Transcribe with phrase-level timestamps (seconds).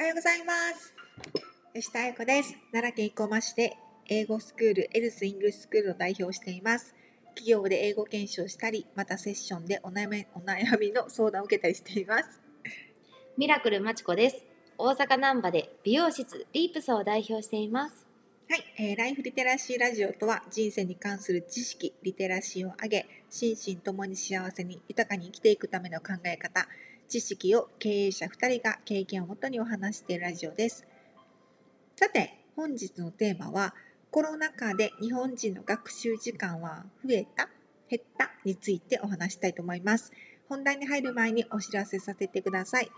[0.00, 0.94] おはようございます。
[1.74, 2.56] 吉田彩子です。
[2.72, 3.76] 奈良県生駒市で
[4.06, 6.94] 英語スクール、エルスイングリッシュスクールを代表をしています。
[7.34, 12.40] 企業で英語研修をしたり、またセッションでお悩みお悩みの相談を受けたりしています。
[13.36, 14.42] ミラクルまちこです。
[14.78, 18.06] 大阪難波で美容室リープスを代表しています。
[18.48, 26.66] はい、えーライフリテラシーラジオとは人生に関する知識、リテラシーを上げ、心身ともに幸せに豊かに生きていくための考え方、
[27.10, 30.86] 知識を経営者2人が経験をもとにお話しているラジオです。
[31.96, 33.74] さて、本日のテーマは、
[34.12, 37.48] コロナ禍で日本人の学習時間は増えた？
[37.88, 38.30] 減った？
[38.44, 40.12] についてお話したいと思います。
[40.48, 42.88] 本題に入る前にお知らせさせてください。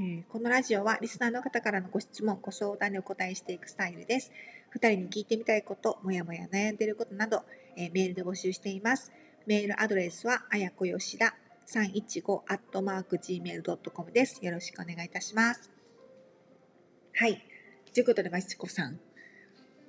[0.00, 4.32] えこのラジオはリスナーの方からのご質問、ご相談にお答えしていくスタイルです。
[4.74, 7.44] 2人に聞いてみたいこと、もやもや悩んでいることなど、
[7.76, 9.12] えメールで募集しています。
[9.46, 14.44] メールアドレスは、あやこよしだ315アットマーク gmail.com です。
[14.44, 15.70] よろしくお願いいたします。
[17.14, 17.42] はい。
[17.92, 18.98] ということで、まちこさん。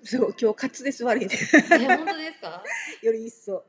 [0.04, 1.36] そう、今日滑舌悪いね。
[1.72, 2.64] え、本当ですか？
[3.02, 3.64] より一層。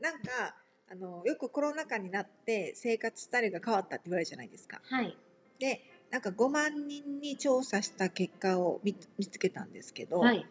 [0.00, 0.56] なんか、
[0.90, 4.80] あの、よくコロナ禍になって生活スタイルが変わったって言われるじゃないですか。
[4.84, 5.16] はい。
[5.58, 10.46] で、なんか5万人に調査した結果を見見つけたんですけど、はい。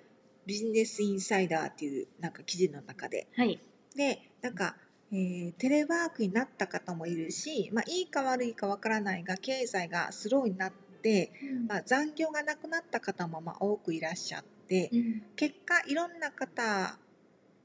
[0.48, 3.28] ビジネスインサイダーっていうなんか記事の中で。
[3.36, 3.59] はい。
[3.95, 4.76] で、なんか、
[5.12, 11.31] えーテレワークになった方もいるし、まあ、いいか悪いかわからないが、経済がスローになって、
[11.67, 15.23] まあ、残業がなくなった方もまあ多くいらっしゃって、うん。
[15.36, 16.98] 結果、いろんな方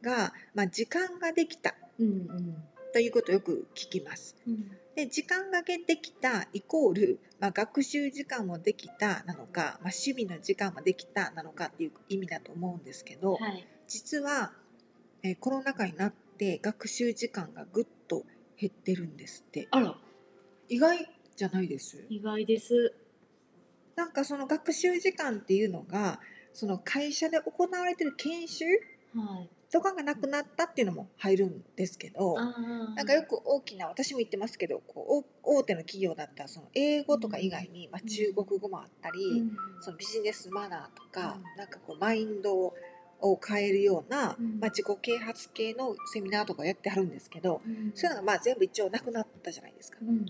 [0.03, 2.57] が、まあ、時間ができたうんうん
[2.93, 4.37] ということをよく聞きます。
[4.47, 4.71] うん。
[4.95, 13.67] で時間ができたイコール、まあ、学習時間もできたなのか、まあ、趣味の時間もできたなのかっていう意味だと思うんですけど、はい。
[13.87, 14.53] 実は、
[15.23, 16.26] えーコロナ禍になって
[16.63, 18.25] 学習時間がぐっと
[18.59, 19.97] 減ってるんですってあら、
[20.69, 22.05] 意外じゃないです？
[22.09, 22.95] 意外です。
[23.97, 26.21] なんかその学習時間っていうのが
[26.53, 28.65] その会社で行われてる研修
[29.15, 29.49] はい。
[29.69, 32.35] とかがなくなったっていうのも入るんですけど。
[32.95, 42.75] なんかよく大きな私も言ってますけどこう大大手の企業だったらその英語とか以外に、まあ、中国語もあったり、うんそのビジネスマナーとか、うんなんかこうマインドを
[43.21, 49.99] 変えるような、うんまあ、自己啓発系のセミナーとかやってはるんですけど、うんそういうのがまあ全部一応なくなったじゃないですか。
[50.03, 50.27] うん。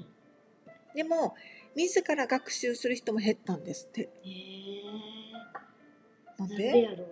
[0.94, 1.34] でも
[1.74, 4.08] 自ら学習する人も減ったんですって。
[6.38, 6.56] なんで？
[6.56, 7.08] でやろう。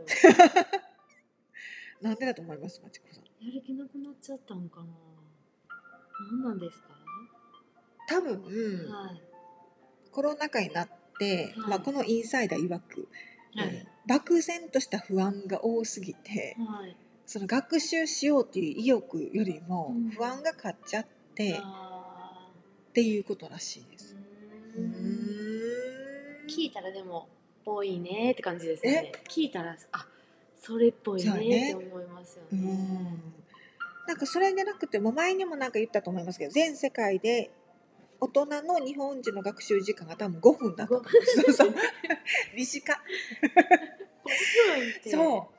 [2.04, 2.80] なんでだと思います？
[2.82, 3.24] まちこさん。
[3.46, 4.86] やる気なくなっちゃったんかな。
[6.30, 6.88] なんなんですか？
[8.08, 8.42] 多分、
[8.90, 9.22] はい。
[10.12, 13.08] コロナ禍になって、はいまあ、このインサイダー曰く、
[13.56, 16.96] はいえー漠然とした不安が多すぎてはい。
[17.26, 20.10] その学習しようっていう意欲よりもうん。
[20.10, 22.48] 不安が勝っちゃって、っあ
[22.92, 24.16] ていうことらしいです。
[26.48, 27.28] 聞いたらでも
[27.64, 29.12] ぽいねって感じですよね。
[29.28, 30.06] 聞いたらあ
[30.60, 33.22] それっぽいねねって思いますようねん。
[34.06, 37.50] なんかそれでなくても前にもなんか言ったと思いますけど全世界で
[38.20, 41.74] 大人の日本人の学習時間が多分5分だと思うそうそう。
[42.54, 42.96] 短う
[45.10, 45.50] そ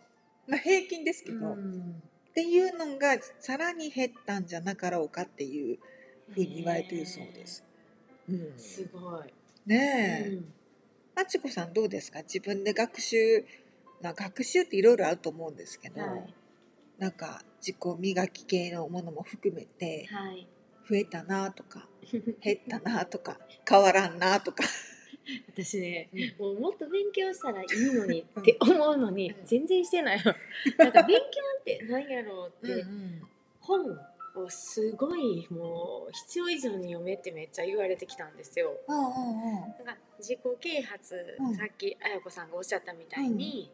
[0.47, 2.01] う、まあ、平均ですけど、っん。
[2.33, 5.79] ていうのがさらに減ったんじゃなかろうかっていう
[6.29, 7.63] ふうに言われているそうです。
[8.27, 9.33] うん、すごい。
[9.65, 10.53] ねえ、うん。
[11.15, 12.21] まちこさんどうですか？
[12.23, 13.45] 自分で学習
[14.01, 16.33] まあ学習っていろいろあると思うんですけど、はい。
[16.97, 20.47] なんか自己磨き系のものも含めてはい。
[20.87, 21.89] 増えたなとか
[22.41, 24.63] 減ったなとか変わらんなとか。
[25.49, 29.45] 私ねもうもっと勉強したらいいのにって思うのにうん。
[29.45, 30.35] 全然してないの。
[30.77, 31.23] なんか勉強
[31.59, 33.21] って何やろうってん
[33.59, 33.97] 本
[34.35, 38.77] をすごいもう必要以上に読めってめっちゃ言われてきたんですよ。
[38.87, 39.85] うんうんうん。
[39.85, 41.55] なんか自己啓発、うん。
[41.55, 43.71] さっきあやこさんがおっしゃったみたいに、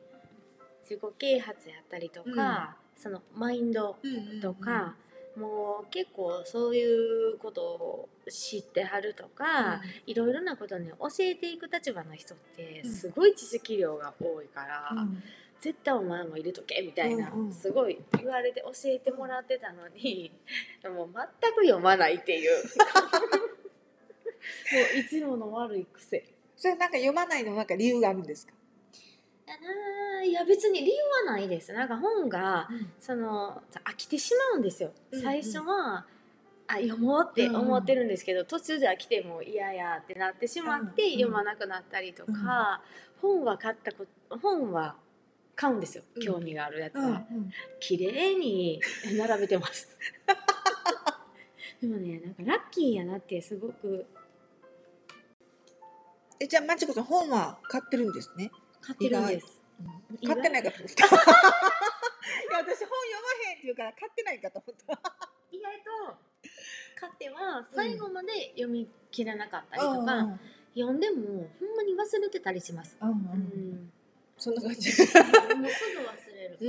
[0.83, 4.95] 自己啓発やったりとか、そのマインドうんとか、
[5.41, 12.91] もう結構そういうことを知ってはるとか、いろいろなことに教えていく立場の人ってうん。
[12.91, 15.23] すごい知識量が多いから、うん。
[15.59, 17.53] 絶対お前も入れとけみたいな、うんうん。
[17.53, 20.31] すごい言われて教えてもらってたのに
[20.85, 22.63] もう全く読まないっていう。
[24.71, 26.23] もういつもの悪い癖。
[26.55, 28.53] それなんか読まないのなんか理由があるんですか、
[29.51, 31.73] やなあいや別に理由はないです。
[31.73, 32.69] なんか本が
[32.99, 35.23] その飽きてしまうんですよ、うんうん。
[35.23, 36.05] 最初は
[36.67, 41.13] あ読もうって思ってるんですけど、途中で飽きても嫌やってなってしまってうんうん。
[41.13, 42.81] 読まなくなったりとか、
[43.21, 44.95] 本は買ったこと本は
[45.55, 46.03] 買うんですよ。
[46.15, 46.21] うん。
[46.23, 47.13] 興味があるやつうんうん。
[47.13, 47.23] は、
[47.79, 48.79] 綺麗に
[49.17, 49.97] 並べてます。
[51.81, 54.05] でもねなんかラッキーやなってすごく。
[56.39, 58.51] えじゃあまちこさん本は買ってるんですね？
[58.81, 59.61] 買ってるんです。
[60.25, 61.05] 買ってないかと思った。
[61.07, 61.09] い
[62.51, 62.89] や私本読
[63.21, 65.27] まへんって言うから買ってないかと思った。
[65.51, 66.17] 意外と
[66.99, 70.39] 買っては最後まで読み切らなかったりとか、うん
[70.73, 72.97] 読んでもほんまに忘れてたりします。
[73.01, 73.19] うんううん
[73.73, 73.91] ん、
[74.37, 74.89] そんな感じ。
[74.89, 76.57] もうすぐ忘れる。
[76.61, 76.65] う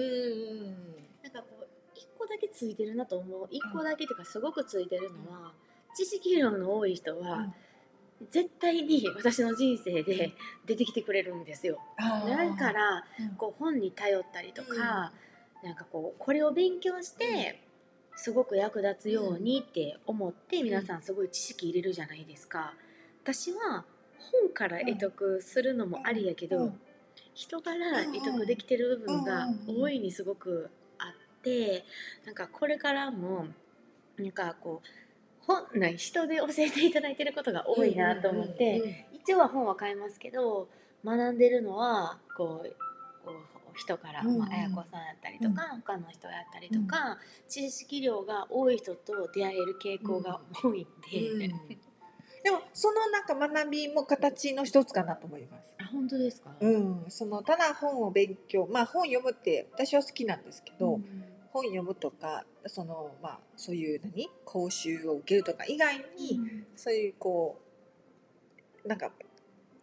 [0.65, 0.93] ん
[1.23, 5.55] なんかこう一個だけついてるなと思う一個だけというかすごくついてるのは
[5.95, 7.55] 知識量の多い人は
[8.31, 10.33] 絶対に私の人生で
[10.67, 11.79] 出てきてくれるんですよ。
[11.99, 13.31] だからうん。
[13.37, 15.13] こう本に頼ったりとか、
[15.63, 17.63] なんかこうこれを勉強して
[18.17, 22.75] すごく役立つようにって思って皆さんすごい知識入れるじゃないですか。
[23.23, 23.85] 私は
[24.19, 26.81] 本から得得するのもありやけど、うん。
[27.35, 31.85] 人から得得できてる部分が大いにすごくあって
[32.27, 33.47] なんかこれからも
[34.19, 34.87] なんかこう
[35.47, 40.67] 本ない人で教えていただいてることが多いなと思って、うんうんうん一応は本は買いますけど
[41.05, 42.69] 学んでるのはこう
[43.25, 44.39] こう人から、うんうん。
[44.41, 47.19] まあ、綾子さんやったりとか、他の人やったりとか、
[47.49, 51.39] 知識量が多い人と出会える傾向が多いんで、うん。
[52.43, 55.75] でもそのなんか学びも形の一つかなと思います。
[55.81, 66.41] あ本当ですか、うん、そのただ本を勉強まあ本読むって私は好きなんですけど、うん本読むとかそのまあそういう何講習を受けるとか以外に、
[66.75, 67.61] そういうこ
[68.85, 69.11] うなんか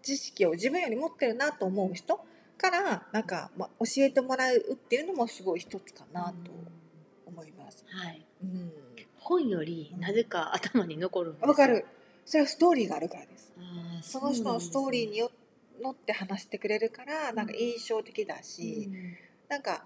[0.02, 2.20] 知識を自分より持ってるなと思う人
[2.58, 6.52] からなんか、まあ、教えてもらうっていうのもすごい一つかなと
[7.26, 7.86] 思います。
[7.88, 8.72] はい、うん、
[9.20, 11.86] 本よりなぜか頭に残るわかる。
[12.26, 13.54] それはストーリーがあるからです。
[14.02, 15.32] その人のストーリーによ
[15.90, 18.90] って話してくれるからなんか印象的だし、
[19.48, 19.86] なんか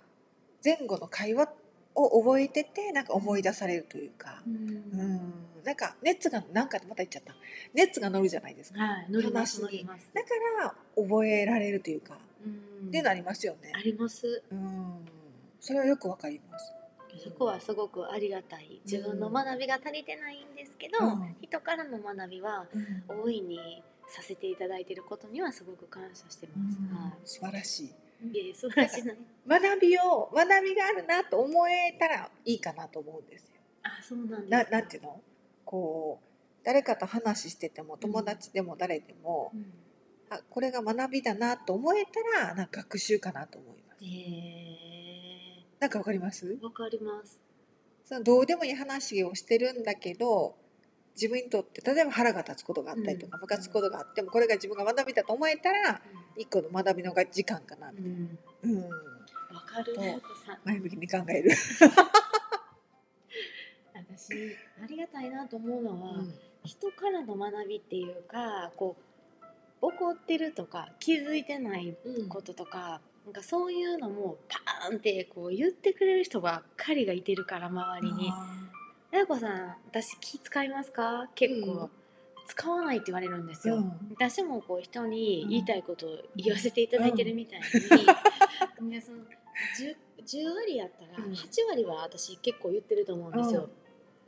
[0.64, 1.50] 前後の会話
[1.96, 7.36] を覚えててなんか思い出されるというか、うん、なんか熱がなんかまた言っちゃった。
[7.74, 8.82] 熱が乗るじゃないですか。
[8.82, 9.72] はい乗ります乗話。
[9.74, 10.10] にります。
[10.14, 10.30] だか
[10.62, 12.88] ら覚えられるというか、うん。
[12.88, 13.72] っていうのありますよね。
[13.74, 13.82] あ。
[13.82, 14.44] ります。
[14.52, 15.06] うん、
[15.60, 16.74] それはよくわかります。
[17.24, 18.82] そこはすごくありがたい。
[18.86, 21.36] 自分の学びが足りてないんですけど、うん。
[21.42, 22.66] 人からの学びは
[23.08, 27.90] 大いにさせていただいていることにはすごく感謝してます、は素晴らしい。
[28.24, 29.14] いいえ素晴らしいな
[29.48, 33.62] 学びを学びがあるなと思えたらいいかなと思うんですよ。
[33.84, 35.22] あそうなんですななんていうの？
[35.66, 36.26] こう
[36.66, 39.66] 誰かと話してても友達でも誰でも、うん。
[40.30, 44.06] あこれが学びだなと思えたらなんか学習かなと思います。
[44.06, 46.58] へなんかわかります？
[46.60, 47.40] えわかります。
[48.06, 50.56] そのどうでもいい話をしてるんだけど
[51.16, 53.42] 自分にとって例えば腹が立つことがあったりとかうん。
[53.42, 56.02] ムカつくことがあってもこれが自分が学びだと思えたら
[56.38, 57.94] 一個の学びのが時間かなう。
[57.94, 58.38] ん。
[58.64, 58.90] うん、わ
[59.66, 59.96] かる
[60.66, 61.52] 前向きに考える。
[63.94, 64.34] 私
[64.82, 66.24] ありがたいなと思うのは、
[66.64, 69.06] 人からの学びっていうかこう
[69.82, 78.32] 怒ってるとか気づいてないうんこととか、なんかそういうのもパーンってこう言ってくれる人ばっかりがいてるから周りに
[79.14, 81.62] あ「あやこさん私気使いますか?」結うん。
[81.66, 81.90] 構
[82.46, 83.76] 使わないって言われるんですよ。
[83.76, 83.92] ーうん。
[84.12, 87.62] 私もこう人に言いたいことを言わせていただいてるみたい
[88.82, 89.20] に、でその
[89.80, 89.96] 10,
[90.26, 91.32] 10割やったらうん。
[91.32, 93.70] 8割は私結構言ってると思うんですよ。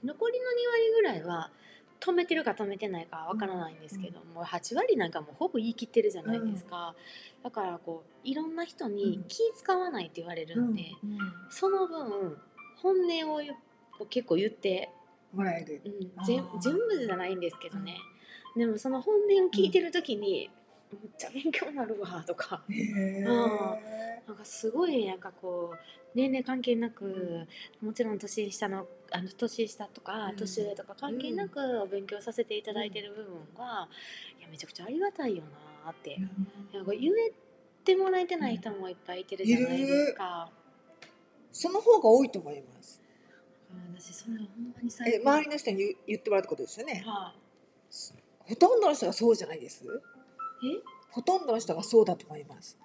[0.03, 1.51] 残りの2割ぐらいは
[1.99, 6.95] 止めてるか止めてないかわからないんですけど、もう8割なんかもうほぼ言い切ってるじゃないですか、
[7.43, 11.17] だからこういろんな人に気使わないって言われるんで、うん。
[11.49, 12.37] その分
[12.77, 13.53] 本音を言
[14.03, 14.89] う結構言って。
[15.33, 15.81] もらえる。
[15.85, 16.43] うん、全
[16.75, 17.97] 部じゃないんですけどね、
[18.55, 20.49] でもその本音を聞いてる時に、
[20.91, 22.63] めっちゃ勉強になるわとか。
[24.27, 25.77] なんかすごいなんかこう
[26.15, 27.45] 年齢関係なく、
[27.81, 30.35] もちろん年下のあの年下とかうん。
[30.37, 33.25] 年上とか関係なくお勉強させていただいてる部分
[33.57, 33.89] が、
[34.39, 35.43] いやめちゃくちゃありがたいよ
[35.85, 36.17] なって、
[36.73, 37.33] なんか言え
[37.83, 40.49] てもらえてない人もいっぱいいてるじゃないですか。
[41.51, 43.01] その方が多いと思います。
[43.97, 47.03] 私それはほんまに最え周りの人に言ってもらうってことですよね。
[47.05, 47.39] はい
[48.47, 49.83] ほとんどの人がそうじゃないです。
[49.85, 50.83] え？
[51.09, 52.77] ほとんどの人がそうだと思います。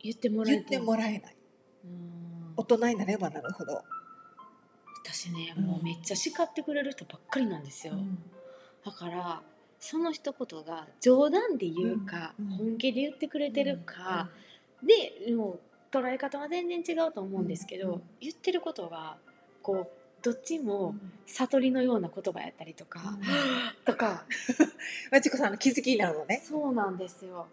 [0.00, 1.36] 言ってもらえ言ってもらえない。
[1.84, 3.82] うん大人になればなるほど。
[5.04, 7.94] 私ね、うんもうめっちゃ叱ってくれる人ばっかりなんですよ、
[8.84, 9.42] だから
[9.80, 14.28] その一言が冗談で言うか、うんうん本気で言ってくれてるか、
[14.82, 19.16] でもう捉え方は全然違うと思うんですけど、うん言ってることが
[19.62, 19.90] こう
[20.32, 20.66] どっちうん。
[20.66, 20.94] も
[21.26, 23.00] 悟りのような言葉やったりとか、
[23.84, 24.24] とか。
[25.10, 26.42] まちこさんの気づきになるのね。
[26.44, 27.46] そうなんですよ。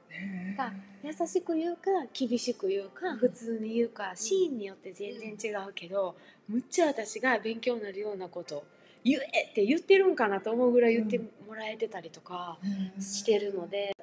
[1.04, 3.18] 優しく言うか厳しく言うか、うん。
[3.18, 6.16] 普通に言うかシーンによって全然違うけど、
[6.48, 8.66] むっちゃ私が勉強になるようなこと
[9.04, 12.58] 言えって言ってるんかなと思うぐらい言ってもらえてたりとか
[13.00, 13.96] してるので、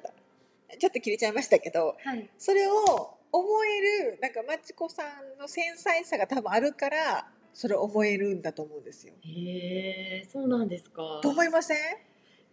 [0.79, 2.29] ちょっと切れちゃいましたけどはい。
[2.37, 3.79] それを思え
[4.11, 9.13] るなんかまちこさんの繊細さが多分あるからそれを思えるんだと思うんですよ。
[9.21, 11.19] へえそうなんですか。
[11.21, 11.77] と思いません？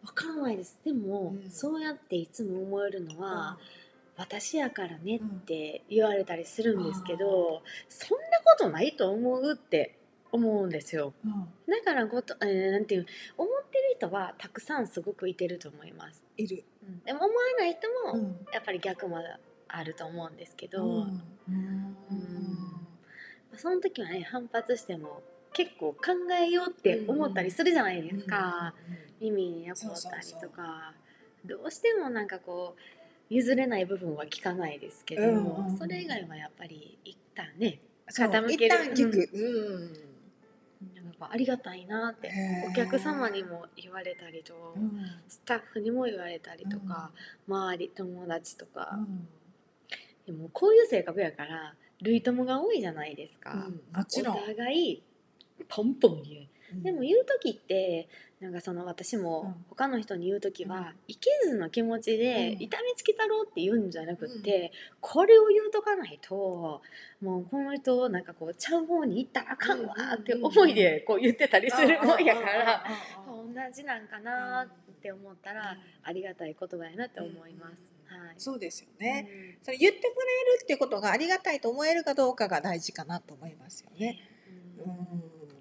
[0.04, 0.78] わからないです。
[0.84, 1.50] でも、うん。
[1.50, 3.58] そうやっていつも思えるのは、
[4.16, 9.98] 私やからねうんって言われたりするんですけど、そんなことないと思うって
[10.32, 11.12] 思うんですよ。
[11.24, 11.32] うん。
[11.66, 16.64] だからこと、えーなんていう思ってる人はたくさんすごくいてると思います、いる。
[16.82, 17.00] うん。
[17.04, 18.46] でも思えない人も、うん。
[18.52, 19.18] やっぱり逆も
[19.68, 21.22] あると思うんですけど、うん
[23.60, 25.98] その時はね反発しても結構考
[26.40, 28.72] えようって思ったりするじゃないですか、
[29.20, 30.94] 耳に残ったりとか。
[31.44, 38.76] どうしてもなんかこう譲れない部分は聞かないですけど、うんそれ以外はやっぱり一旦ね傾ける。
[38.92, 39.28] 一旦聞く。
[39.32, 39.38] う
[39.82, 40.94] ん。
[40.94, 41.12] なん。
[41.12, 42.30] かこうありがたいなって
[42.68, 45.06] お客様にも言われたりと、うん。
[45.28, 47.10] スタッフにも言われたりとか、
[47.48, 48.98] 周り友達とか、
[50.26, 54.36] でもこういう性格やから類友が多いじゃないですか、うんもちろん。
[54.36, 55.02] お互い
[55.68, 56.46] ポンポン言う。
[56.74, 56.82] うん。
[56.82, 58.08] でも言う時って
[58.40, 59.64] なんかその私もうん。
[59.68, 60.94] 他の人に言う時は、うん。
[61.08, 62.62] いけずの気持ちでうん。
[62.62, 66.80] 痛みつけたろうって言うんじゃなくって、これを言うとかないと
[67.20, 72.84] もうこの人なんかこうちゃう方に行ったらあかんわって思いでこう言ってたりするもんやから。
[73.26, 74.68] 同じなんかなっ
[75.02, 77.99] て思ったらありがたい言葉やなって思います。
[78.10, 79.58] はいそうですよね。
[79.62, 84.18] それ言ってもらえるっていうことがありがたいと思えるかどうかが大事かなと思いますようんね。
[84.78, 84.96] ううんん、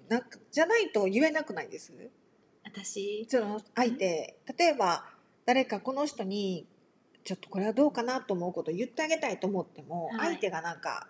[0.08, 1.92] なんかじゃないと言えなくないです？
[2.64, 3.26] 私？
[3.28, 5.04] その相手、例えば
[5.46, 6.66] 誰かこの人に
[7.24, 11.08] ちょっとこれはどうかなと思うことを言ってあげたいと思っても、はい相手がなんか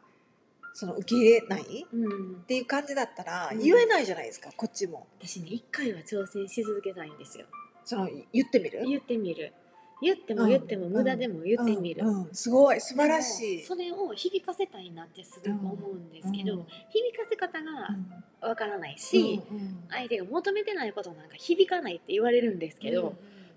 [0.75, 5.06] その受け入れないっうん、ていう感じだったらうん言えないじゃないですか、こっちも。
[5.20, 7.47] 私ね一回は挑戦し続けたいんですよ。
[7.85, 8.85] その言ってみる？
[8.87, 9.52] 言ってみる
[10.02, 12.23] 言っても言っても無駄でも言ってみる、うん。
[12.23, 12.35] うん。
[12.35, 12.80] すごい。
[12.80, 13.62] 素晴らしい。
[13.62, 16.64] それを響かせたいなってすごく思うんですけど、うん。
[16.64, 17.88] 響かせ方が
[18.42, 18.49] うん。
[18.49, 19.85] わからないし、うんうん。
[19.90, 23.14] 相手が求めてないことなんか響かないって言われるんですけど、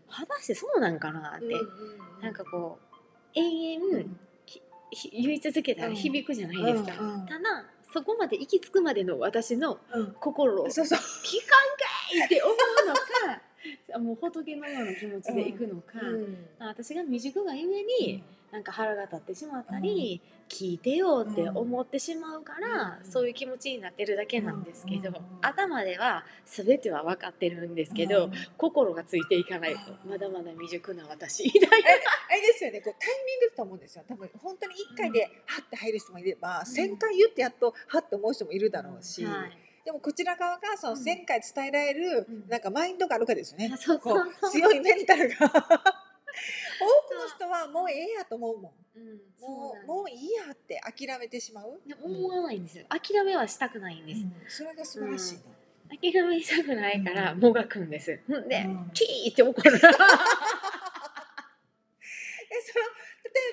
[0.09, 1.45] 果たしてそうなんかなって、
[2.21, 4.19] なんかこう永遠、うん。
[4.91, 7.25] ひ言い続けたら響くじゃないですか、うんうん。
[7.25, 10.15] ただそこまで行き着くまでの私のうん。
[10.19, 10.99] 心をそうそう。
[10.99, 13.41] 聞かんかいって思うのか
[13.99, 15.99] もう仏のような気持ちで行くのか、
[16.59, 23.11] 私が未熟がゆえに、なんか腹が立ってしまったり、聞いてよって思ってしまうから、うん。
[23.11, 25.15] そういう気持ちになってるだけなんですけど、うん。
[25.41, 28.31] 頭では全ては分かってるんですけど、うん。
[28.57, 29.73] 心がついていかない。
[29.73, 30.11] とうん。
[30.11, 31.89] まだまだ未熟な私みたいな。
[32.29, 34.03] あれですよね、こうタイミングだと思うんですよ。
[34.07, 40.99] 多分本当に1回でハッて入る人もいれば、1000回言ってやっとハッて思う人もいるだろうし、はいでもこちら側がそのうん。
[40.99, 42.47] 1000回伝えられる、うん。
[42.49, 43.71] なんかマインドがあるかですよね。
[43.73, 44.27] うそうこそう。
[44.47, 45.35] う強いメンタルが。
[45.45, 45.49] 多
[47.07, 48.97] くの人はもうええやと思うもん。
[48.97, 51.79] うん、そもううもういいやって諦めてしまう。
[52.01, 52.85] 思わないんですよ。
[52.89, 54.33] 諦めはしたくないんです、うん。
[54.47, 55.43] それが素晴らしいな。
[56.01, 57.39] 諦めしたくないからうん。
[57.39, 58.19] もがくんです。
[58.27, 58.91] ほんで、うん。
[58.93, 59.71] キーって怒る。
[59.75, 59.97] えその例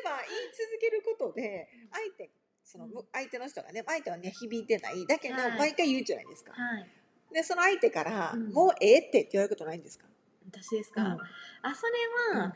[0.00, 2.30] えば言い続けることで相手
[2.70, 5.58] そのむ相手の人がね相手はね響いてないだけど、はい。
[5.58, 6.52] 毎回言うじゃないですか。
[6.52, 6.86] はい。
[7.34, 8.52] でその相手から、うん。
[8.52, 10.06] もうええってって言われることないんですか？
[10.52, 11.08] 私ですか、うん。
[11.10, 11.86] あそ
[12.34, 12.54] れは、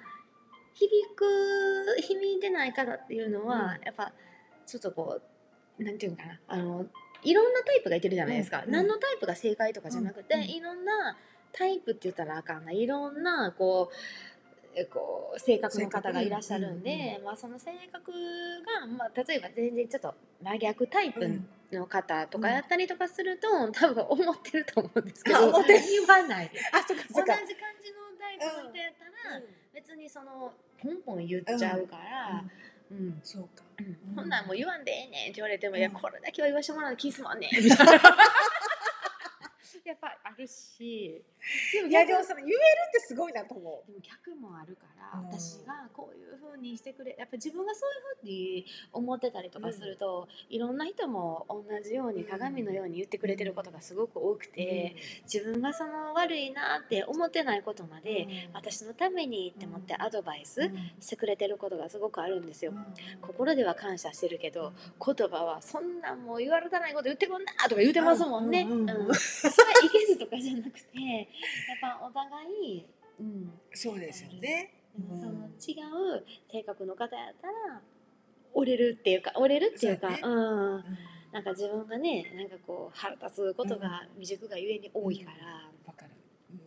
[0.72, 1.24] 響く
[2.00, 3.62] 響いてない方っていうのは、うん。
[3.84, 4.12] やっぱ
[4.66, 5.20] ちょっとこ
[5.78, 6.40] うなんていうのかな。
[6.46, 6.86] あの
[7.22, 8.70] いろんなタイプがいてるじゃないですか、うん。
[8.72, 10.42] 何のタイプが正解とかじゃなくて、うん。
[10.42, 11.16] いろんな
[11.52, 12.72] タイプって言ったらあかんな。
[12.72, 14.33] いいろんなこうえ
[14.90, 18.10] こう性格の方がいらっしゃるんで、まあ、その性格
[18.80, 26.50] が、まあ、例えば全然ちょっと真逆タイプうんの方とかやったりとかすると、多分思ってると思うんですけあど思ってる言わない。
[26.72, 27.34] あそっか同そっか。
[27.46, 32.44] じ感じのタイプの人やったら、別にそのポンポン言っちゃうから、
[32.90, 33.64] うんそうか。
[33.80, 33.86] うん。
[33.86, 34.14] うん。
[34.14, 35.80] ほんならもう言わんでええねんって言われても、うん。
[35.80, 37.50] いやこれだけは言わしてもらうのキスもんねん。
[37.64, 37.92] みたいな
[39.84, 41.22] やっぱあるし
[41.88, 42.54] いや逆でもその言える
[42.88, 43.86] ってすごいなと思う。
[43.86, 45.26] でも逆もあるから、うん。
[45.28, 60.70] 私がこういう風にしてくれやっぱ自分がそういう風に思ってたりとかすると、いろんな人も同じように鏡のように言ってくれてることがすごく多くて、自分がその悪いなって思ってないことまで、私のためにって思ってアドバイス
[61.00, 62.72] してくれてることがすごくあるんですよ。
[63.20, 64.72] 心では感謝してるけど
[65.04, 68.62] 言葉はそんなんもう言われたないこと言ってこんなとか言うてますもんね。
[68.62, 71.26] うんうんうんそれはいけずとかじゃなくてや
[71.76, 72.86] っぱお互い、
[73.20, 74.74] うん、そうですよね。
[74.98, 75.20] うん。
[75.20, 77.82] その違う性格の方やったら
[78.52, 80.22] 折れるっていうか折れるっていうかそうやね。
[80.24, 80.30] う
[80.78, 80.84] ん、
[81.32, 85.70] なんか自分がねなんかこう腹立つことが未熟がゆえに多いから。
[85.86, 86.12] わかる。
[86.50, 86.58] うん。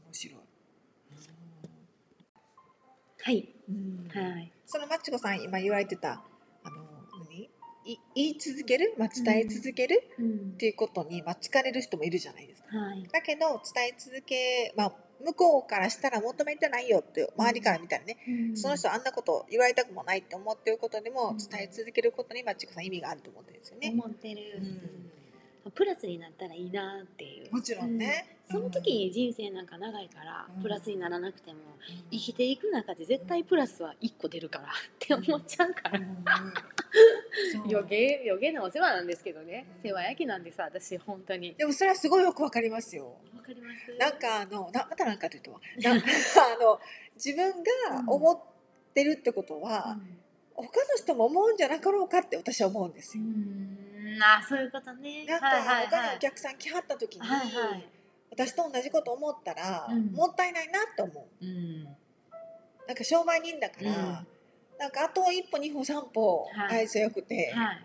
[0.00, 0.40] 面白い。
[3.20, 3.54] はい。
[3.68, 4.08] うん。
[4.08, 4.52] はい。
[4.66, 6.22] そのマチコさん今言われてた
[8.14, 10.52] 言い続ける、まあ、伝え続けるうん。
[10.54, 12.76] っていうことに、まあ、疲れる人もいるじゃないですか。
[12.76, 13.08] はい。
[13.10, 14.92] だけど伝え続け、まあ、
[15.24, 18.16] 向こうからしたら求めてないよって周りから見たらね、
[18.54, 21.38] その人あんなこと言われたくもないって思ってることでもうん。
[21.38, 23.90] 伝え続けることにマチコさん意味があると思ってるんですよね。
[23.92, 24.60] 思ってる、
[25.64, 25.72] うん。
[25.72, 27.52] プラスになったらいいなっていう。
[27.52, 28.37] もちろんね。
[28.50, 30.62] その時に人生なんか長いから、うん。
[30.62, 31.62] プラスにならなくてもう
[32.06, 36.00] ん生きていく中で絶対プラスは1個出るからって思っちゃうから、
[37.70, 39.88] 余計余計なお世話なんですけどね、うん。
[39.90, 41.54] 世話焼きなんでさ私本当に。
[41.54, 43.16] でもそれはすごいよくわかりますよ。
[43.36, 43.94] わかります。
[43.98, 45.94] なんかあのなまたなんかというとなあ
[46.62, 46.80] の
[47.16, 48.40] 自分が思っ
[48.94, 49.98] てるってことは、
[50.54, 53.26] 他の人も思うんじゃなかろうかって私は思うんですうよ。
[53.26, 54.22] ん。
[54.22, 55.24] あそういうことね。
[55.26, 56.10] なんかはいはい他はい。
[56.10, 57.88] にお客さん来はった時に、はいはい
[58.38, 60.12] 私と同じこと思ったら、うん。
[60.12, 61.44] もったいないなって思う。
[61.44, 61.84] うん。
[62.86, 63.96] なんか商売人だから、うん。
[64.78, 66.78] なんかあと一歩二歩三歩はい。
[66.80, 67.84] 愛想よくて、はい。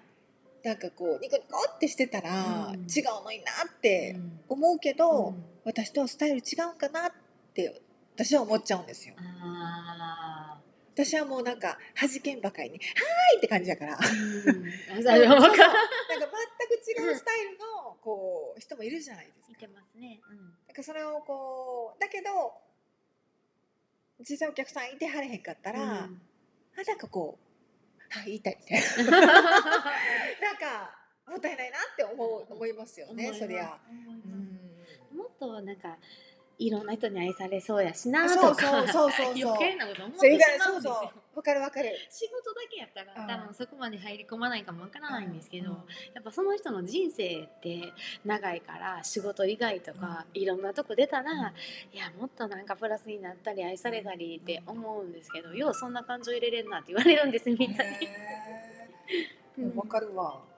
[0.63, 2.81] なんかこうニコニコってしてたら、うん。
[2.83, 4.39] 違うのになってうん。
[4.49, 5.43] 思うけど、うん。
[5.65, 7.11] 私とはスタイル違うんかなっ
[7.55, 7.81] て
[8.15, 9.15] 私は思っちゃうんですよ。
[9.17, 10.59] あ
[10.93, 13.97] 私はもうなんか弾けんばかりに「はーい!」って感じだから。
[13.97, 14.63] ーうん。
[15.03, 17.65] なんか全く違うスタイルの
[18.03, 19.53] こう人もいるじゃないですか。
[19.53, 20.19] いけますね。
[20.29, 20.37] うん。
[20.67, 22.53] なんかそれをこうだけど
[24.19, 26.09] 実際お客さんいてはれへんかったら、あ
[26.85, 27.43] なんかこう
[28.11, 29.21] 「はい言いたい」みたいな。
[29.21, 33.79] なんかもったいないなって思う思いますよね、そりゃ。
[33.89, 35.17] うん。
[35.17, 35.97] もっとなんか
[36.65, 38.67] いろんな人に愛されそうやしなそうとか。
[38.71, 39.35] そうそうそう。
[39.37, 40.93] そう 余計なこと思ってしがそうまうんですよ。
[40.93, 41.89] そうわかるわかる。
[42.09, 43.27] 仕事だけやったらうん。
[43.27, 45.77] 多分そこまで入り込まないかもわからないんですけど、うん。
[46.13, 47.91] やっぱその人の人生って
[48.23, 51.53] 長いから仕事以外とかいろんなとこ出たら、
[51.91, 57.83] いやもっとなんかプラスになったり愛されたりって思うんですけど、ようそんな感情入れれんなって言われるんですみんな。
[57.83, 58.09] に。
[59.75, 60.52] わかるわ。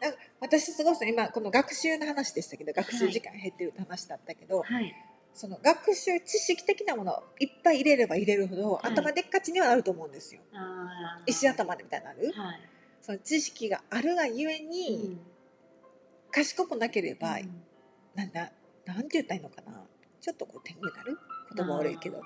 [0.00, 4.94] なんか私すごい今この学習の話でしたけど学習時間減ってるって話だったけど、はい。
[5.34, 8.92] その学習知識的なものをいっぱい入れれば入れるほど、はい。
[8.92, 10.40] 頭でっかちにはなると思うんですよ。
[11.26, 12.60] 石頭みたいになる、はい、
[13.02, 15.20] その知識があるがゆえうに、ん
[16.32, 17.62] 賢くなければ、うん。
[18.14, 18.50] なんだ
[18.84, 19.82] なんて言ったらいいのかな？
[20.20, 21.18] ちょっとこう天狗になる？
[21.54, 22.20] 言葉悪いけど、あ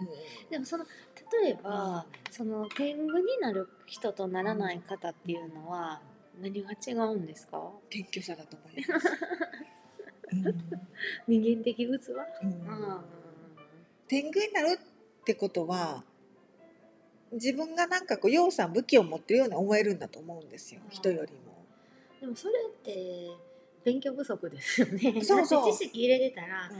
[0.00, 0.06] うん。
[0.06, 0.84] ーでもその
[1.42, 6.00] 例えば、その天狗になる人とならない方っていうのは
[6.40, 7.72] 何が違うんですか？
[7.90, 9.06] 謙虚さだと思います。
[11.28, 11.90] 人間的器、うん。
[11.90, 13.00] うん
[14.08, 16.04] 天狗になるってことは
[17.32, 21.64] 自分がなんかこう要素武器を持ってるように思えるんだと思うんですよ、うん人よりも。
[22.20, 23.30] でもそれって
[23.84, 25.24] 勉強不足ですよね。
[25.24, 25.72] そうそう。
[25.72, 26.70] 知識入れてたら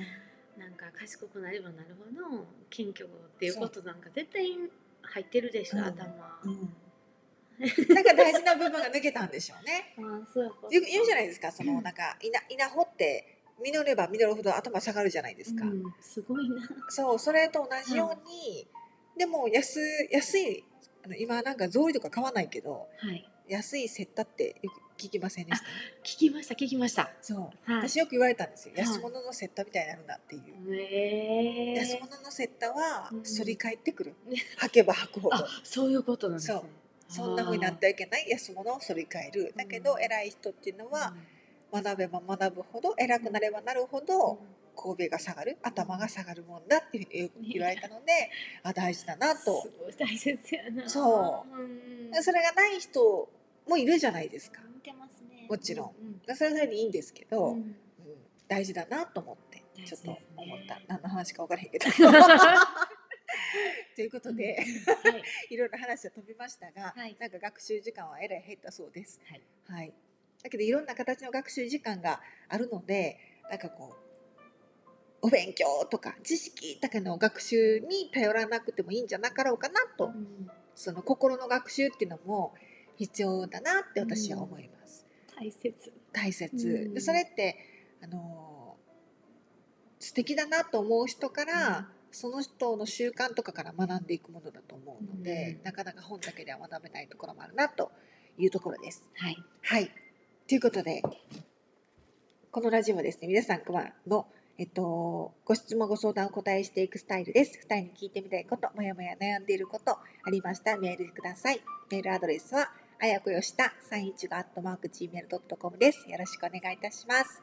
[0.56, 2.04] なんか賢くなればなるほ
[2.38, 4.56] ど謙虚っていうことなんか絶対
[5.02, 5.84] 入ってるでしょ、うん。
[5.84, 6.40] 頭。
[6.44, 6.76] うん
[7.94, 9.94] なんか大事な部分が抜けたんでしょうね。
[9.98, 11.50] あーそう言う言うじゃないですか。
[11.52, 15.64] そのなんか稲稲穂って実れば実るほど頭下がるじゃないですか。
[15.64, 16.56] うん、すごいな。
[16.88, 18.66] そうそれと同じように、
[19.16, 20.64] でも安安い
[21.04, 23.28] あの今なんか草履とか買わないけどはい。
[23.48, 25.66] 安いセッタってよく聞きませんでした？
[26.02, 27.12] 聞きました聞きました。
[27.22, 27.34] そ
[27.66, 27.88] う、はい。
[27.88, 28.74] 私よく言われたんですよ。
[28.76, 28.84] はい。
[28.84, 33.22] 安物のセッタみたいになるなっていう、ええ安物のセッタはうん。
[33.22, 35.36] 反り返ってくる、ね履けば履くほど。
[35.36, 36.60] あ、そういうことなんですね。
[37.08, 39.52] そんな風になってはいけない安物を反り返る。
[39.56, 40.02] だけど、うん。
[40.02, 41.12] 偉い人っていうのあ
[41.72, 44.06] は、学べば学ぶほど偉くなればなるほうん。
[44.06, 44.38] ど
[44.76, 48.30] 神戸が下がる頭が下がるもんだっていうふうに言われたので、
[48.62, 49.62] あ大事だなと。
[49.62, 50.88] すごい大切やな。
[50.88, 51.62] そう。
[51.62, 52.22] ん。
[52.22, 53.28] それがない人
[53.68, 54.60] もいるじゃないですか。
[54.74, 55.46] 似てますね。
[55.48, 55.86] もちろん。
[55.88, 57.56] うんそれはそれでいいんですけど、うん。
[57.56, 57.76] うん。
[58.48, 61.84] 大事だなと思ってちょっと思った、何の話か分からへんけど
[63.94, 65.22] ということで、はい。
[65.54, 69.20] いろいろ話は飛びましたが、はいなんか学習時間はえらい減ったそうです。
[69.24, 69.42] はい。
[69.66, 69.92] はい。
[70.42, 73.18] だけどいろんな形の学習時間があるので、
[73.48, 82.52] なんかこうお勉強とか知識だけの学習に頼らなくてもいいんじゃなかろうかなと、うんその心の学習っていうのも
[82.96, 85.06] 必要だなって私は思います。
[85.34, 85.92] 大切。
[86.12, 86.68] 大切。
[86.68, 87.56] うんでそれって
[88.02, 88.76] あの
[89.98, 97.90] 素敵だなと思う人から、うんその人の習慣とかから学んでいくものだと思うので、うんなかなか本だけでは学べないところもあるなと
[98.38, 99.04] いうところです。
[99.16, 99.36] はい。
[99.62, 99.90] はい。
[100.48, 101.02] ということで、
[102.50, 104.26] このラジオはですね、皆さんからの、
[104.58, 107.58] えっと、ご質問、ご相談をお答えしていくスタイルです。
[107.58, 111.60] 二人に聞いてみたいこと、もやもや悩んでいることありましたらメールください。
[111.90, 116.08] メールアドレスは、あやこよした315アットマーク Gmail.com です。
[116.08, 117.42] よろしくお願いいたします。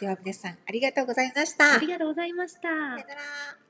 [0.00, 1.74] では皆さん、ありがとうございました。
[1.74, 2.62] ありがとうございました。
[2.62, 3.58] さよなら。